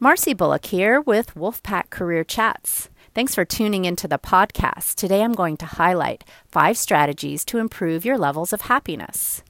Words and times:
Marcy 0.00 0.32
Bullock 0.32 0.66
here 0.66 1.00
with 1.00 1.34
Wolfpack 1.34 1.90
Career 1.90 2.22
Chats. 2.22 2.88
Thanks 3.14 3.34
for 3.34 3.44
tuning 3.44 3.84
into 3.84 4.06
the 4.06 4.16
podcast. 4.16 4.94
Today 4.94 5.24
I'm 5.24 5.32
going 5.32 5.56
to 5.56 5.66
highlight 5.66 6.22
five 6.46 6.78
strategies 6.78 7.44
to 7.46 7.58
improve 7.58 8.04
your 8.04 8.16
levels 8.16 8.52
of 8.52 8.60
happiness. 8.60 9.42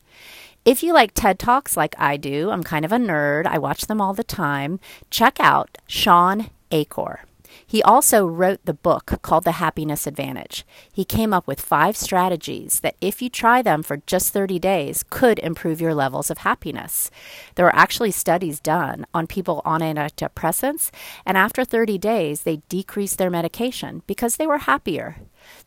If 0.64 0.82
you 0.82 0.94
like 0.94 1.12
TED 1.12 1.38
Talks 1.38 1.76
like 1.76 1.94
I 1.98 2.16
do, 2.16 2.50
I'm 2.50 2.62
kind 2.62 2.86
of 2.86 2.92
a 2.92 2.96
nerd, 2.96 3.44
I 3.44 3.58
watch 3.58 3.88
them 3.88 4.00
all 4.00 4.14
the 4.14 4.24
time, 4.24 4.80
check 5.10 5.38
out 5.38 5.76
Shawn 5.86 6.48
Achor. 6.70 7.27
He 7.70 7.82
also 7.82 8.26
wrote 8.26 8.64
the 8.64 8.72
book 8.72 9.20
called 9.20 9.44
The 9.44 9.52
Happiness 9.52 10.06
Advantage. 10.06 10.66
He 10.90 11.04
came 11.04 11.34
up 11.34 11.46
with 11.46 11.60
five 11.60 11.98
strategies 11.98 12.80
that, 12.80 12.96
if 13.02 13.20
you 13.20 13.28
try 13.28 13.60
them 13.60 13.82
for 13.82 13.98
just 13.98 14.32
30 14.32 14.58
days, 14.58 15.04
could 15.10 15.38
improve 15.40 15.78
your 15.78 15.94
levels 15.94 16.30
of 16.30 16.38
happiness. 16.38 17.10
There 17.56 17.66
were 17.66 17.76
actually 17.76 18.12
studies 18.12 18.58
done 18.58 19.04
on 19.12 19.26
people 19.26 19.60
on 19.66 19.82
antidepressants, 19.82 20.90
and 21.26 21.36
after 21.36 21.62
30 21.62 21.98
days, 21.98 22.42
they 22.42 22.62
decreased 22.70 23.18
their 23.18 23.28
medication 23.28 24.02
because 24.06 24.36
they 24.38 24.46
were 24.46 24.58
happier. 24.58 25.16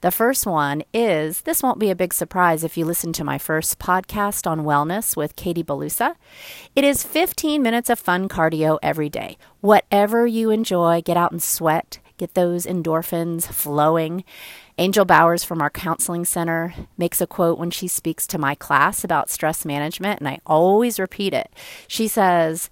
The 0.01 0.11
first 0.11 0.45
one 0.45 0.83
is 0.93 1.41
this 1.41 1.63
won't 1.63 1.79
be 1.79 1.89
a 1.89 1.95
big 1.95 2.13
surprise 2.13 2.63
if 2.63 2.77
you 2.77 2.85
listen 2.85 3.13
to 3.13 3.23
my 3.23 3.37
first 3.37 3.79
podcast 3.79 4.49
on 4.49 4.61
wellness 4.61 5.15
with 5.15 5.35
Katie 5.35 5.63
Belusa. 5.63 6.15
It 6.75 6.83
is 6.83 7.03
15 7.03 7.61
minutes 7.61 7.89
of 7.89 7.99
fun 7.99 8.27
cardio 8.27 8.79
every 8.81 9.09
day. 9.09 9.37
Whatever 9.59 10.25
you 10.25 10.49
enjoy, 10.49 11.01
get 11.01 11.17
out 11.17 11.31
and 11.31 11.41
sweat, 11.41 11.99
get 12.21 12.35
those 12.35 12.67
endorphins 12.67 13.47
flowing. 13.47 14.23
Angel 14.77 15.05
Bowers 15.05 15.43
from 15.43 15.59
our 15.59 15.71
counseling 15.71 16.23
center 16.23 16.75
makes 16.95 17.19
a 17.19 17.25
quote 17.25 17.57
when 17.57 17.71
she 17.71 17.87
speaks 17.87 18.27
to 18.27 18.37
my 18.37 18.53
class 18.53 19.03
about 19.03 19.31
stress 19.31 19.65
management, 19.65 20.19
and 20.19 20.29
I 20.29 20.39
always 20.45 20.99
repeat 20.99 21.33
it. 21.33 21.51
She 21.87 22.07
says, 22.07 22.69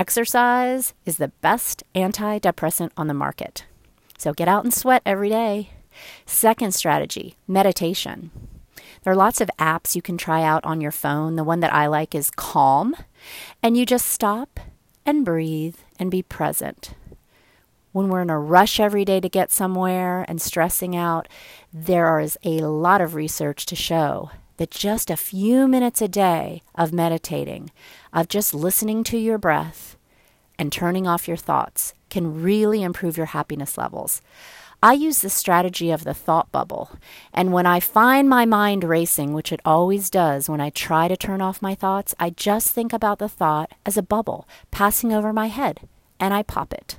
Exercise 0.00 0.94
is 1.06 1.18
the 1.18 1.28
best 1.28 1.84
antidepressant 1.94 2.90
on 2.96 3.06
the 3.06 3.14
market. 3.14 3.66
So 4.18 4.32
get 4.32 4.48
out 4.48 4.64
and 4.64 4.74
sweat 4.74 5.02
every 5.06 5.28
day. 5.28 5.70
Second 6.26 6.74
strategy 6.74 7.36
meditation. 7.46 8.32
There 9.04 9.12
are 9.12 9.16
lots 9.16 9.40
of 9.40 9.50
apps 9.60 9.94
you 9.94 10.02
can 10.02 10.18
try 10.18 10.42
out 10.42 10.64
on 10.64 10.80
your 10.80 10.90
phone. 10.90 11.36
The 11.36 11.44
one 11.44 11.60
that 11.60 11.72
I 11.72 11.86
like 11.86 12.16
is 12.16 12.32
Calm, 12.32 12.96
and 13.62 13.76
you 13.76 13.86
just 13.86 14.08
stop 14.08 14.58
and 15.06 15.24
breathe 15.24 15.76
and 16.00 16.10
be 16.10 16.22
present. 16.24 16.94
When 17.92 18.08
we're 18.08 18.22
in 18.22 18.30
a 18.30 18.38
rush 18.38 18.80
every 18.80 19.04
day 19.04 19.20
to 19.20 19.28
get 19.28 19.52
somewhere 19.52 20.24
and 20.26 20.40
stressing 20.40 20.96
out, 20.96 21.28
there 21.74 22.20
is 22.20 22.38
a 22.42 22.60
lot 22.60 23.02
of 23.02 23.14
research 23.14 23.66
to 23.66 23.76
show 23.76 24.30
that 24.56 24.70
just 24.70 25.10
a 25.10 25.16
few 25.16 25.68
minutes 25.68 26.00
a 26.00 26.08
day 26.08 26.62
of 26.74 26.94
meditating, 26.94 27.70
of 28.10 28.28
just 28.28 28.54
listening 28.54 29.04
to 29.04 29.18
your 29.18 29.36
breath 29.36 29.98
and 30.58 30.72
turning 30.72 31.06
off 31.06 31.28
your 31.28 31.36
thoughts, 31.36 31.92
can 32.08 32.42
really 32.42 32.82
improve 32.82 33.18
your 33.18 33.26
happiness 33.26 33.76
levels. 33.76 34.22
I 34.82 34.94
use 34.94 35.20
the 35.20 35.28
strategy 35.28 35.90
of 35.90 36.04
the 36.04 36.14
thought 36.14 36.50
bubble. 36.50 36.92
And 37.34 37.52
when 37.52 37.66
I 37.66 37.78
find 37.78 38.26
my 38.26 38.46
mind 38.46 38.84
racing, 38.84 39.34
which 39.34 39.52
it 39.52 39.60
always 39.66 40.08
does 40.08 40.48
when 40.48 40.62
I 40.62 40.70
try 40.70 41.08
to 41.08 41.16
turn 41.16 41.42
off 41.42 41.60
my 41.60 41.74
thoughts, 41.74 42.14
I 42.18 42.30
just 42.30 42.70
think 42.70 42.94
about 42.94 43.18
the 43.18 43.28
thought 43.28 43.72
as 43.84 43.98
a 43.98 44.02
bubble 44.02 44.48
passing 44.70 45.12
over 45.12 45.30
my 45.30 45.48
head 45.48 45.86
and 46.18 46.32
I 46.32 46.42
pop 46.42 46.72
it. 46.72 46.96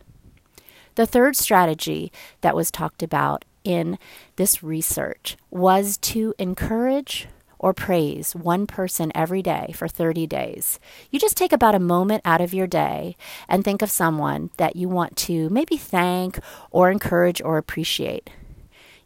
The 0.95 1.07
third 1.07 1.35
strategy 1.35 2.11
that 2.41 2.55
was 2.55 2.69
talked 2.69 3.01
about 3.01 3.45
in 3.63 3.97
this 4.35 4.61
research 4.61 5.37
was 5.49 5.97
to 5.97 6.33
encourage 6.37 7.27
or 7.57 7.73
praise 7.73 8.35
one 8.35 8.67
person 8.67 9.11
every 9.15 9.41
day 9.41 9.71
for 9.73 9.87
30 9.87 10.27
days. 10.27 10.79
You 11.09 11.17
just 11.17 11.37
take 11.37 11.53
about 11.53 11.75
a 11.75 11.79
moment 11.79 12.21
out 12.25 12.41
of 12.41 12.53
your 12.53 12.67
day 12.67 13.15
and 13.47 13.63
think 13.63 13.81
of 13.81 13.89
someone 13.89 14.49
that 14.57 14.75
you 14.75 14.89
want 14.89 15.15
to 15.17 15.49
maybe 15.49 15.77
thank 15.77 16.39
or 16.71 16.91
encourage 16.91 17.41
or 17.41 17.57
appreciate. 17.57 18.29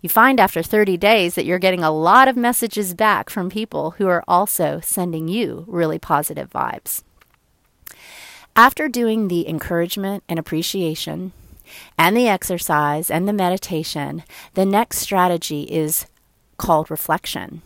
You 0.01 0.09
find 0.09 0.39
after 0.39 0.63
30 0.63 0.97
days 0.97 1.35
that 1.35 1.45
you're 1.45 1.59
getting 1.59 1.83
a 1.83 1.91
lot 1.91 2.27
of 2.27 2.35
messages 2.35 2.95
back 2.95 3.29
from 3.29 3.49
people 3.49 3.91
who 3.91 4.07
are 4.07 4.23
also 4.27 4.79
sending 4.83 5.27
you 5.27 5.63
really 5.67 5.99
positive 5.99 6.49
vibes. 6.49 7.03
After 8.55 8.87
doing 8.87 9.27
the 9.27 9.47
encouragement 9.47 10.23
and 10.27 10.39
appreciation, 10.39 11.31
and 11.97 12.15
the 12.15 12.27
exercise 12.27 13.09
and 13.09 13.27
the 13.27 13.33
meditation, 13.33 14.23
the 14.53 14.65
next 14.65 14.99
strategy 14.99 15.63
is 15.63 16.05
called 16.57 16.89
reflection. 16.91 17.61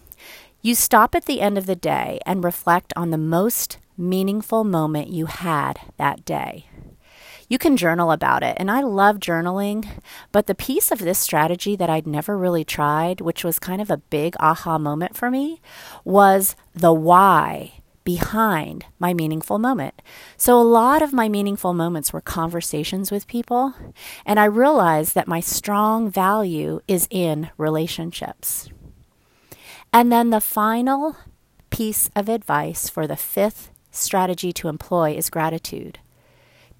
You 0.61 0.75
stop 0.75 1.15
at 1.15 1.25
the 1.25 1.41
end 1.41 1.57
of 1.57 1.65
the 1.65 1.75
day 1.75 2.19
and 2.25 2.43
reflect 2.43 2.93
on 2.95 3.09
the 3.09 3.17
most 3.17 3.77
meaningful 3.97 4.63
moment 4.63 5.09
you 5.09 5.25
had 5.25 5.79
that 5.97 6.23
day. 6.25 6.67
You 7.49 7.57
can 7.57 7.75
journal 7.75 8.11
about 8.11 8.43
it, 8.43 8.55
and 8.59 8.71
I 8.71 8.81
love 8.81 9.17
journaling, 9.17 9.85
but 10.31 10.47
the 10.47 10.55
piece 10.55 10.89
of 10.89 10.99
this 10.99 11.19
strategy 11.19 11.75
that 11.75 11.89
I'd 11.89 12.07
never 12.07 12.37
really 12.37 12.63
tried, 12.63 13.19
which 13.19 13.43
was 13.43 13.59
kind 13.59 13.81
of 13.81 13.91
a 13.91 13.97
big 13.97 14.35
aha 14.39 14.77
moment 14.77 15.17
for 15.17 15.29
me, 15.29 15.59
was 16.05 16.55
the 16.73 16.93
why 16.93 17.80
behind 18.03 18.85
my 18.99 19.13
meaningful 19.13 19.59
moment. 19.59 20.01
So, 20.37 20.59
a 20.59 20.63
lot 20.63 21.01
of 21.01 21.13
my 21.13 21.29
meaningful 21.29 21.73
moments 21.73 22.11
were 22.11 22.21
conversations 22.21 23.11
with 23.11 23.27
people, 23.27 23.73
and 24.25 24.39
I 24.39 24.45
realized 24.45 25.15
that 25.15 25.27
my 25.27 25.39
strong 25.39 26.09
value 26.09 26.81
is 26.87 27.07
in 27.09 27.49
relationships. 27.57 28.69
And 29.93 30.11
then 30.11 30.29
the 30.29 30.41
final 30.41 31.17
piece 31.69 32.09
of 32.15 32.29
advice 32.29 32.89
for 32.89 33.07
the 33.07 33.17
fifth 33.17 33.71
strategy 33.91 34.53
to 34.53 34.67
employ 34.67 35.13
is 35.13 35.29
gratitude. 35.29 35.99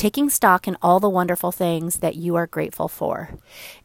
Taking 0.01 0.31
stock 0.31 0.67
in 0.67 0.77
all 0.81 0.99
the 0.99 1.07
wonderful 1.07 1.51
things 1.51 1.97
that 1.97 2.15
you 2.15 2.35
are 2.35 2.47
grateful 2.47 2.87
for. 2.87 3.37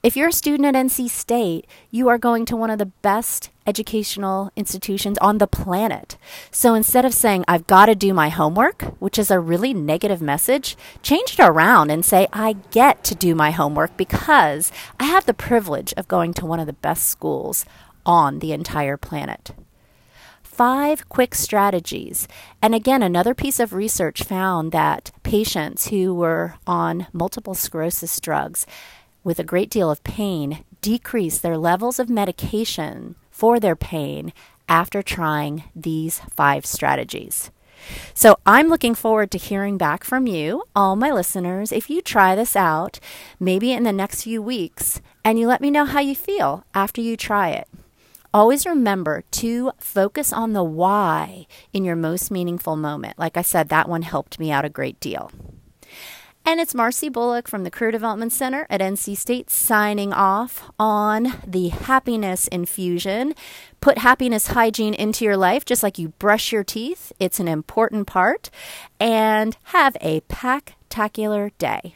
If 0.02 0.16
you're 0.16 0.30
a 0.30 0.32
student 0.32 0.64
at 0.64 0.86
NC 0.86 1.10
State, 1.10 1.66
you 1.90 2.08
are 2.08 2.16
going 2.16 2.46
to 2.46 2.56
one 2.56 2.70
of 2.70 2.78
the 2.78 2.86
best 2.86 3.50
educational 3.66 4.50
institutions 4.56 5.18
on 5.18 5.36
the 5.36 5.46
planet. 5.46 6.16
So 6.50 6.72
instead 6.72 7.04
of 7.04 7.12
saying, 7.12 7.44
I've 7.46 7.66
got 7.66 7.84
to 7.84 7.94
do 7.94 8.14
my 8.14 8.30
homework, 8.30 8.80
which 8.98 9.18
is 9.18 9.30
a 9.30 9.38
really 9.38 9.74
negative 9.74 10.22
message, 10.22 10.74
change 11.02 11.34
it 11.38 11.42
around 11.42 11.90
and 11.90 12.02
say, 12.02 12.28
I 12.32 12.54
get 12.70 13.04
to 13.04 13.14
do 13.14 13.34
my 13.34 13.50
homework 13.50 13.98
because 13.98 14.72
I 14.98 15.04
have 15.04 15.26
the 15.26 15.34
privilege 15.34 15.92
of 15.98 16.08
going 16.08 16.32
to 16.32 16.46
one 16.46 16.60
of 16.60 16.66
the 16.66 16.72
best 16.72 17.10
schools 17.10 17.66
on 18.06 18.38
the 18.38 18.52
entire 18.52 18.96
planet. 18.96 19.50
Five 20.56 21.10
quick 21.10 21.34
strategies. 21.34 22.26
And 22.62 22.74
again, 22.74 23.02
another 23.02 23.34
piece 23.34 23.60
of 23.60 23.74
research 23.74 24.22
found 24.22 24.72
that 24.72 25.10
patients 25.26 25.88
who 25.88 26.14
were 26.14 26.54
on 26.68 27.08
multiple 27.12 27.54
sclerosis 27.54 28.20
drugs 28.20 28.64
with 29.24 29.40
a 29.40 29.44
great 29.44 29.68
deal 29.68 29.90
of 29.90 30.04
pain 30.04 30.64
decreased 30.80 31.42
their 31.42 31.58
levels 31.58 31.98
of 31.98 32.08
medication 32.08 33.16
for 33.28 33.58
their 33.58 33.74
pain 33.74 34.32
after 34.68 35.02
trying 35.02 35.64
these 35.74 36.20
five 36.30 36.64
strategies. 36.64 37.50
So 38.14 38.36
I'm 38.46 38.68
looking 38.68 38.94
forward 38.94 39.32
to 39.32 39.38
hearing 39.38 39.76
back 39.76 40.04
from 40.04 40.28
you, 40.28 40.62
all 40.76 40.94
my 40.94 41.10
listeners, 41.10 41.72
if 41.72 41.90
you 41.90 42.00
try 42.00 42.36
this 42.36 42.54
out, 42.54 43.00
maybe 43.40 43.72
in 43.72 43.82
the 43.82 43.92
next 43.92 44.22
few 44.22 44.40
weeks, 44.40 45.00
and 45.24 45.40
you 45.40 45.48
let 45.48 45.60
me 45.60 45.72
know 45.72 45.86
how 45.86 46.00
you 46.00 46.14
feel 46.14 46.64
after 46.72 47.00
you 47.00 47.16
try 47.16 47.50
it. 47.50 47.66
Always 48.36 48.66
remember 48.66 49.22
to 49.30 49.72
focus 49.78 50.30
on 50.30 50.52
the 50.52 50.62
why 50.62 51.46
in 51.72 51.86
your 51.86 51.96
most 51.96 52.30
meaningful 52.30 52.76
moment. 52.76 53.18
Like 53.18 53.38
I 53.38 53.40
said, 53.40 53.70
that 53.70 53.88
one 53.88 54.02
helped 54.02 54.38
me 54.38 54.50
out 54.50 54.66
a 54.66 54.68
great 54.68 55.00
deal. 55.00 55.32
And 56.44 56.60
it's 56.60 56.74
Marcy 56.74 57.08
Bullock 57.08 57.48
from 57.48 57.64
the 57.64 57.70
Career 57.70 57.92
Development 57.92 58.30
Center 58.30 58.66
at 58.68 58.82
NC 58.82 59.16
State 59.16 59.48
signing 59.48 60.12
off 60.12 60.70
on 60.78 61.32
the 61.46 61.68
happiness 61.68 62.46
infusion. 62.48 63.34
Put 63.80 63.96
happiness 63.96 64.48
hygiene 64.48 64.92
into 64.92 65.24
your 65.24 65.38
life 65.38 65.64
just 65.64 65.82
like 65.82 65.98
you 65.98 66.08
brush 66.18 66.52
your 66.52 66.62
teeth. 66.62 67.12
It's 67.18 67.40
an 67.40 67.48
important 67.48 68.06
part. 68.06 68.50
And 69.00 69.56
have 69.62 69.96
a 70.02 70.20
packtacular 70.20 71.52
day. 71.56 71.94